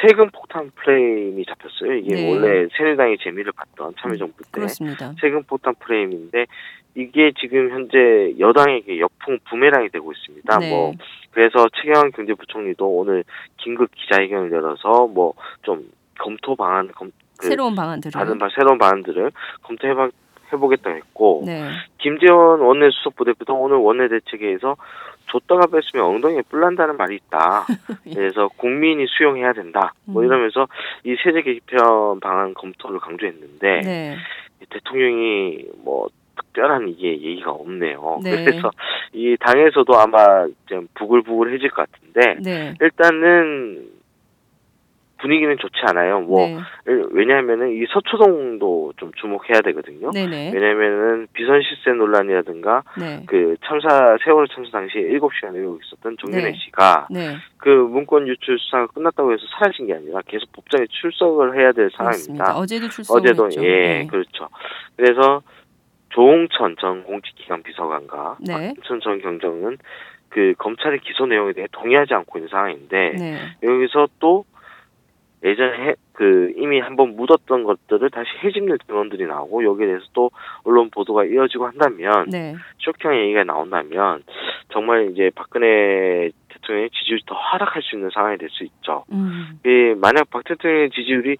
세금 0.00 0.28
폭탄 0.30 0.70
프레임이 0.74 1.44
잡혔어요. 1.46 1.94
이게 1.94 2.14
네. 2.14 2.30
원래 2.30 2.68
새누리당이 2.76 3.18
재미를 3.22 3.52
봤던 3.52 3.94
참여정부 4.00 4.36
때 4.44 4.48
그렇습니다. 4.50 5.14
세금 5.20 5.42
폭탄 5.44 5.74
프레임인데 5.78 6.46
이게 6.94 7.32
지금 7.40 7.70
현재 7.70 8.34
여당에게 8.38 9.00
역풍 9.00 9.38
부메랑이 9.48 9.88
되고 9.90 10.12
있습니다. 10.12 10.58
네. 10.58 10.70
뭐 10.70 10.94
그래서 11.30 11.66
최경환 11.76 12.10
경제부총리도 12.12 12.86
오늘 12.88 13.24
긴급 13.58 13.90
기자회견을 13.94 14.52
열어서 14.52 15.06
뭐 15.06 15.34
좀 15.62 15.90
검토 16.18 16.56
방안 16.56 16.90
검 16.92 17.10
그, 17.38 17.48
새로운 17.48 17.74
방안들을. 17.74 18.12
다른 18.12 18.38
바, 18.38 18.48
새로운 18.54 18.78
방안들을 18.78 19.30
검토해봐 19.62 20.08
해보겠다고 20.52 20.96
했고 20.96 21.42
네. 21.46 21.68
김재원 21.98 22.60
원내 22.60 22.90
수석 22.90 23.16
부대표도 23.16 23.54
오늘 23.54 23.76
원내 23.76 24.08
대책회에서 24.08 24.76
줬다가 25.28 25.66
뺐으면 25.66 26.06
엉덩이에 26.06 26.42
뿔난다는 26.48 26.96
말이 26.96 27.16
있다. 27.16 27.66
그래서 28.14 28.48
국민이 28.56 29.06
수용해야 29.06 29.52
된다. 29.52 29.92
뭐 30.04 30.22
음. 30.22 30.26
이러면서 30.26 30.68
이 31.04 31.16
세제 31.22 31.42
개편 31.42 32.20
방안 32.20 32.54
검토를 32.54 33.00
강조했는데 33.00 33.80
네. 33.80 34.16
이 34.62 34.66
대통령이 34.70 35.64
뭐 35.84 36.08
특별한 36.36 36.88
이게 36.88 37.08
얘기가 37.08 37.50
없네요. 37.50 38.20
네. 38.22 38.30
그래서 38.44 38.70
이 39.12 39.36
당에서도 39.40 39.92
아마 39.94 40.46
좀 40.66 40.86
부글부글해질 40.94 41.70
것 41.70 41.90
같은데 41.90 42.36
네. 42.42 42.74
일단은 42.80 43.95
분위기는 45.18 45.56
좋지 45.56 45.80
않아요. 45.88 46.20
뭐 46.20 46.46
네. 46.46 46.58
왜냐하면은 47.10 47.72
이 47.72 47.86
서초동도 47.86 48.92
좀 48.96 49.12
주목해야 49.16 49.62
되거든요. 49.62 50.10
네네. 50.10 50.52
왜냐면은 50.52 51.26
비선 51.32 51.62
실세 51.62 51.92
논란이라든가 51.96 52.82
네. 52.98 53.22
그 53.26 53.56
참사 53.64 54.16
세월호 54.24 54.46
참사 54.48 54.70
당시에 54.72 55.02
7시간 55.02 55.54
의혹 55.54 55.80
있었던 55.84 56.16
정윤혜 56.20 56.50
네. 56.50 56.54
씨가 56.54 57.08
네. 57.10 57.36
그 57.56 57.68
문건 57.68 58.28
유출 58.28 58.58
수사가 58.58 58.88
끝났다고 58.88 59.32
해서 59.32 59.42
사라진 59.58 59.86
게 59.86 59.94
아니라 59.94 60.20
계속 60.26 60.52
법정에 60.52 60.86
출석을 60.90 61.58
해야 61.58 61.72
될. 61.72 61.86
상황입니다. 61.96 62.56
어제도 62.56 62.88
출석을 62.88 63.20
어제도 63.20 63.46
했죠. 63.46 63.64
예 63.64 63.68
네. 63.68 64.06
그렇죠. 64.06 64.48
그래서 64.96 65.42
조홍천 66.10 66.76
전 66.80 67.04
공직기관 67.04 67.62
비서관과 67.62 68.38
네. 68.40 68.52
박준천 68.52 69.00
전 69.00 69.20
경정은 69.20 69.78
그 70.28 70.54
검찰의 70.58 71.00
기소 71.00 71.26
내용에 71.26 71.52
대해 71.52 71.66
동의하지 71.72 72.14
않고 72.14 72.38
있는 72.38 72.48
상황인데 72.48 73.12
네. 73.18 73.38
여기서 73.62 74.08
또 74.18 74.44
예전에 75.44 75.88
해- 75.88 75.94
그 76.12 76.50
이미 76.56 76.80
한번 76.80 77.14
묻었던 77.16 77.64
것들을 77.64 78.08
다시 78.10 78.28
해집는 78.42 78.78
증언들이 78.86 79.26
나오고 79.26 79.64
여기에 79.64 79.86
대해서 79.86 80.04
또 80.14 80.30
언론 80.64 80.88
보도가 80.90 81.24
이어지고 81.26 81.66
한다면 81.66 82.26
네. 82.30 82.54
쇼킹 82.78 83.14
얘기가 83.14 83.44
나온다면 83.44 84.22
정말 84.72 85.10
이제 85.12 85.30
박근혜 85.34 86.30
대통령의 86.48 86.88
지지율이 86.90 87.22
더 87.26 87.34
하락할 87.34 87.82
수 87.82 87.96
있는 87.96 88.08
상황이 88.14 88.38
될 88.38 88.48
수 88.50 88.64
있죠. 88.64 89.04
음. 89.12 89.60
예, 89.66 89.94
만약 89.94 90.30
박 90.30 90.42
대통령의 90.44 90.88
지지율이 90.90 91.36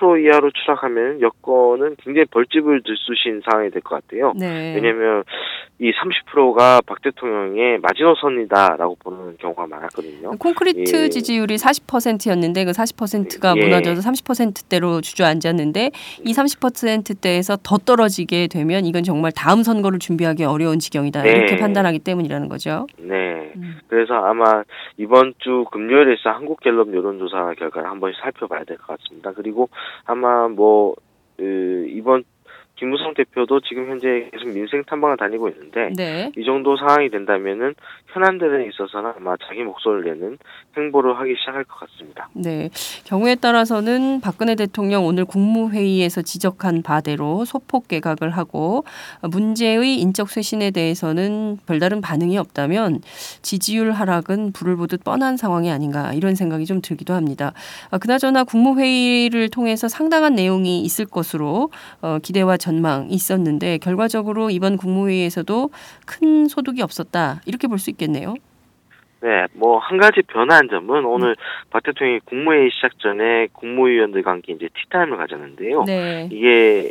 30% 0.00 0.24
이하로 0.24 0.50
추락하면 0.50 1.20
여권은 1.20 1.94
굉장히 2.02 2.24
벌집을 2.26 2.82
들쑤신 2.82 3.42
상황이 3.48 3.70
될 3.70 3.80
것 3.80 4.02
같아요. 4.04 4.32
네. 4.36 4.74
왜냐하면 4.74 5.22
이 5.80 5.90
30%가 5.90 6.80
박 6.86 7.02
대통령의 7.02 7.78
마지노선이다라고 7.80 8.96
보는 9.00 9.36
경우가 9.38 9.66
많았거든요. 9.66 10.30
콘크리트 10.38 11.04
예. 11.04 11.08
지지율이 11.08 11.56
40%였는데 11.56 12.64
그 12.64 12.70
40%가 12.70 13.54
예. 13.56 13.60
무너져서 13.60 14.08
30%대로 14.08 15.00
주저앉았는데 15.00 15.90
이 16.24 16.32
30%대에서 16.32 17.56
더 17.62 17.78
떨어지게 17.78 18.46
되면 18.46 18.84
이건 18.86 19.02
정말 19.02 19.32
다음 19.32 19.64
선거를 19.64 19.98
준비하기 19.98 20.44
어려운 20.44 20.78
지경이다 20.78 21.22
네. 21.22 21.30
이렇게 21.30 21.56
판단하기 21.56 21.98
때문이라는 22.00 22.48
거죠. 22.48 22.86
네. 22.98 23.52
음. 23.56 23.78
그래서 23.88 24.14
아마 24.14 24.62
이번 24.96 25.34
주 25.38 25.64
금요일에 25.72 26.14
있어 26.14 26.30
한국갤럽 26.30 26.94
여론조사 26.94 27.54
결과를 27.58 27.90
한번 27.90 28.12
살펴봐야 28.20 28.62
될 28.64 28.76
것 28.76 28.98
같습니다. 28.98 29.32
그리고 29.32 29.68
아마 30.04 30.48
뭐 30.48 30.94
그, 31.36 31.86
이번 31.88 32.22
김무성 32.76 33.14
대표도 33.14 33.60
지금 33.60 33.88
현재 33.88 34.28
계속 34.32 34.48
민생 34.48 34.82
탐방을 34.84 35.16
다니고 35.16 35.48
있는데 35.50 35.90
네. 35.96 36.32
이 36.36 36.44
정도 36.44 36.76
상황이 36.76 37.08
된다면은 37.08 37.74
현안들에 38.12 38.68
있어서는 38.68 39.12
아마 39.16 39.36
자기 39.46 39.62
목소리를 39.62 40.12
내는 40.12 40.38
행보를 40.76 41.16
하기 41.18 41.34
시작할 41.38 41.64
것 41.64 41.80
같습니다. 41.80 42.28
네. 42.32 42.70
경우에 43.04 43.36
따라서는 43.36 44.20
박근혜 44.20 44.54
대통령 44.54 45.06
오늘 45.06 45.24
국무회의에서 45.24 46.22
지적한 46.22 46.82
바대로 46.82 47.44
소폭 47.44 47.88
개각을 47.88 48.30
하고 48.30 48.84
문제의 49.22 50.00
인적 50.00 50.30
쇄신에 50.30 50.70
대해서는 50.72 51.58
별다른 51.66 52.00
반응이 52.00 52.38
없다면 52.38 53.02
지지율 53.42 53.92
하락은 53.92 54.52
불을 54.52 54.76
보듯 54.76 55.04
뻔한 55.04 55.36
상황이 55.36 55.70
아닌가 55.70 56.12
이런 56.12 56.34
생각이 56.34 56.66
좀 56.66 56.80
들기도 56.80 57.14
합니다. 57.14 57.52
아, 57.90 57.98
그나저나 57.98 58.44
국무회의를 58.44 59.48
통해서 59.48 59.88
상당한 59.88 60.34
내용이 60.34 60.80
있을 60.82 61.06
것으로 61.06 61.70
어, 62.00 62.18
기대와 62.22 62.56
전망이 62.64 63.12
있었는데 63.12 63.78
결과적으로 63.78 64.48
이번 64.50 64.76
국무회의에서도 64.78 65.70
큰 66.06 66.48
소득이 66.48 66.80
없었다 66.82 67.40
이렇게 67.46 67.68
볼 67.68 67.78
수 67.78 67.90
있겠네요. 67.90 68.34
네, 69.20 69.46
뭐 69.54 69.78
한 69.78 69.98
가지 69.98 70.22
변화한 70.22 70.68
점은 70.68 71.04
오늘 71.04 71.36
박 71.70 71.82
대통령이 71.82 72.20
국무회의 72.24 72.70
시작 72.70 72.98
전에 72.98 73.48
국무위원들과 73.52 74.30
함께 74.30 74.52
이제 74.54 74.68
티타임을 74.74 75.16
가졌는데요. 75.16 75.84
네. 75.84 76.28
이게 76.30 76.90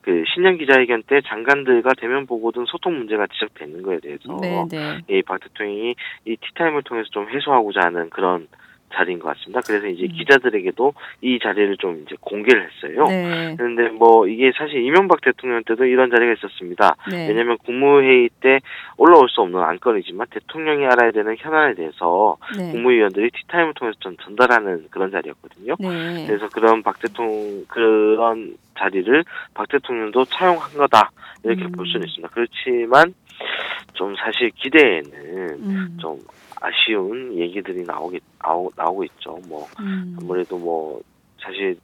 그 0.00 0.24
신년 0.34 0.58
기자회견 0.58 1.04
때 1.06 1.20
장관들과 1.26 1.90
대면 1.98 2.26
보고 2.26 2.50
등 2.50 2.64
소통 2.66 2.98
문제가 2.98 3.26
지적되는 3.28 3.82
거에 3.82 4.00
대해서 4.00 4.36
네, 4.40 4.64
네. 4.70 4.98
이박 5.08 5.40
대통령이 5.40 5.94
이 6.24 6.36
티타임을 6.36 6.82
통해서 6.82 7.08
좀 7.10 7.28
해소하고자 7.28 7.80
하는 7.82 8.10
그런 8.10 8.48
자리인 8.94 9.18
것 9.18 9.28
같습니다. 9.28 9.60
그래서 9.66 9.86
이제 9.86 10.04
음. 10.04 10.12
기자들에게도 10.12 10.94
이 11.20 11.38
자리를 11.38 11.76
좀 11.78 12.02
이제 12.04 12.16
공개를 12.20 12.68
했어요. 12.68 13.04
네. 13.06 13.54
그런데 13.56 13.88
뭐 13.88 14.26
이게 14.26 14.52
사실 14.56 14.82
이명박 14.82 15.20
대통령 15.20 15.62
때도 15.64 15.84
이런 15.84 16.10
자리가 16.10 16.32
있었습니다. 16.34 16.96
네. 17.10 17.28
왜냐하면 17.28 17.58
국무회의 17.58 18.30
때 18.40 18.60
올라올 18.96 19.28
수 19.28 19.40
없는 19.40 19.60
안건이지만 19.60 20.26
대통령이 20.30 20.86
알아야 20.86 21.10
되는 21.10 21.34
현안에 21.38 21.74
대해서 21.74 22.36
네. 22.56 22.72
국무위원들이 22.72 23.30
티타임을 23.30 23.74
통해서 23.74 23.98
좀 24.00 24.16
전달하는 24.18 24.86
그런 24.90 25.10
자리였거든요. 25.10 25.76
네. 25.78 26.26
그래서 26.26 26.48
그런 26.48 26.82
박 26.82 26.98
대통령 27.00 27.64
그런 27.68 28.56
자리를 28.78 29.24
박 29.54 29.68
대통령도 29.68 30.24
차용한 30.26 30.72
거다 30.74 31.10
이렇게 31.44 31.64
음. 31.64 31.72
볼 31.72 31.86
수는 31.86 32.06
있습니다. 32.06 32.28
그렇지만 32.32 33.14
좀 33.94 34.14
사실 34.16 34.50
기대에는 34.50 35.12
음. 35.12 35.98
좀 36.00 36.18
아쉬운 36.62 37.34
얘기들이 37.36 37.82
나오게 37.84 38.20
나오, 38.40 38.70
나오고 38.76 39.04
있죠. 39.04 39.38
뭐 39.48 39.66
음. 39.80 40.16
아무래도 40.20 40.56
뭐 40.58 41.02
사실 41.40 41.76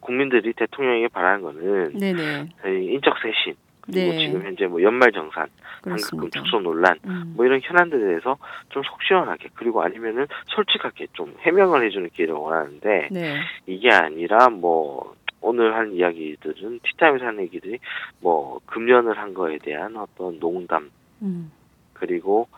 국민들이 0.00 0.52
대통령에게 0.54 1.08
바라는 1.08 1.42
거는 1.42 1.98
네네. 1.98 2.48
저희 2.62 2.86
인적 2.94 3.14
쇄신 3.20 3.54
그리고 3.82 4.12
네. 4.12 4.18
지금 4.26 4.42
현재 4.44 4.66
뭐 4.66 4.82
연말 4.82 5.12
정산, 5.12 5.48
그렇습니다. 5.82 6.40
축소 6.40 6.60
논란 6.60 6.98
음. 7.06 7.32
뭐 7.36 7.46
이런 7.46 7.60
현안들에 7.62 8.00
대해서 8.06 8.36
좀 8.68 8.82
속 8.82 9.02
시원하게 9.02 9.48
그리고 9.54 9.82
아니면은 9.82 10.26
솔직하게 10.46 11.08
좀 11.12 11.34
해명을 11.40 11.84
해주는 11.86 12.10
기회를 12.10 12.34
원하는데 12.34 13.08
네. 13.10 13.40
이게 13.66 13.90
아니라 13.90 14.48
뭐 14.48 15.14
오늘 15.40 15.74
한 15.74 15.92
이야기들은 15.92 16.80
티타임에서 16.82 17.26
하는 17.26 17.42
얘기들이 17.44 17.78
뭐 18.20 18.60
금연을 18.66 19.18
한 19.18 19.34
거에 19.34 19.58
대한 19.58 19.96
어떤 19.96 20.38
농담 20.40 20.90
음. 21.22 21.50
그리고 21.94 22.48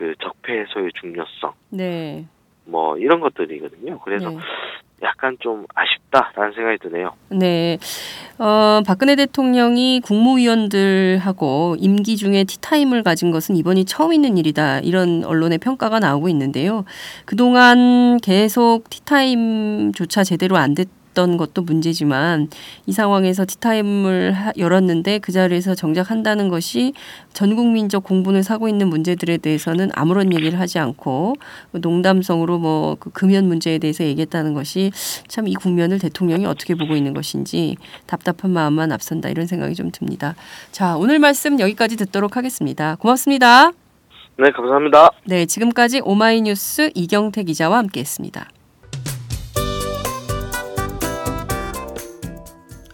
그 0.00 0.14
적폐 0.22 0.60
해소의 0.60 0.92
중요성 0.98 1.52
네. 1.68 2.24
뭐 2.64 2.96
이런 2.96 3.20
것들이거든요. 3.20 3.98
그래서 3.98 4.30
네. 4.30 4.38
약간 5.02 5.36
좀 5.40 5.66
아쉽다라는 5.74 6.54
생각이 6.54 6.78
드네요. 6.78 7.12
네. 7.28 7.76
어, 8.38 8.80
박근혜 8.86 9.14
대통령이 9.14 10.00
국무위원들하고 10.00 11.76
임기 11.78 12.16
중에 12.16 12.44
티타임을 12.44 13.02
가진 13.02 13.30
것은 13.30 13.56
이번이 13.56 13.84
처음 13.84 14.14
있는 14.14 14.38
일이다. 14.38 14.80
이런 14.80 15.22
언론의 15.22 15.58
평가가 15.58 16.00
나오고 16.00 16.30
있는데요. 16.30 16.86
그동안 17.26 18.16
계속 18.22 18.88
티타임조차 18.88 20.24
제대로 20.24 20.56
안 20.56 20.74
됐 20.74 20.88
던 21.14 21.36
것도 21.36 21.62
문제지만 21.62 22.48
이 22.86 22.92
상황에서 22.92 23.44
티타임을 23.46 24.32
하- 24.32 24.52
열었는데 24.56 25.18
그 25.18 25.32
자리에서 25.32 25.74
정작 25.74 26.10
한다는 26.10 26.48
것이 26.48 26.92
전 27.32 27.56
국민적 27.56 28.04
공분을 28.04 28.42
사고 28.44 28.68
있는 28.68 28.88
문제들에 28.88 29.38
대해서는 29.38 29.90
아무런 29.94 30.32
얘기를 30.32 30.58
하지 30.60 30.78
않고 30.78 31.34
농담성으로 31.72 32.58
뭐 32.58 32.96
그 33.00 33.10
금연 33.10 33.46
문제에 33.48 33.78
대해서 33.78 34.04
얘기했다는 34.04 34.54
것이 34.54 34.92
참 35.28 35.46
이 35.48 35.54
국면을 35.54 35.98
대통령이 35.98 36.44
어떻게 36.46 36.74
보고 36.74 36.94
있는 36.94 37.12
것인지 37.14 37.76
답답한 38.06 38.50
마음만 38.52 38.92
앞선다 38.92 39.28
이런 39.30 39.46
생각이 39.46 39.74
좀 39.74 39.90
듭니다. 39.90 40.34
자, 40.70 40.96
오늘 40.96 41.18
말씀 41.18 41.58
여기까지 41.58 41.96
듣도록 41.96 42.36
하겠습니다. 42.36 42.96
고맙습니다. 42.96 43.72
네, 44.38 44.50
감사합니다. 44.54 45.10
네, 45.24 45.46
지금까지 45.46 46.00
오마이뉴스 46.04 46.90
이경태 46.94 47.42
기자와 47.44 47.78
함께했습니다. 47.78 48.48